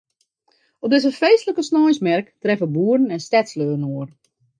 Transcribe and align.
Op 0.85 0.89
dizze 0.93 1.11
feestlike 1.17 1.63
sneinsmerk 1.67 2.31
treffe 2.45 2.67
boeren 2.77 3.13
en 3.19 3.23
stedslju 3.27 3.67
inoar. 3.77 4.09